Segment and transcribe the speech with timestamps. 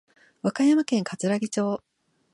[0.41, 1.79] 和歌山県かつらぎ町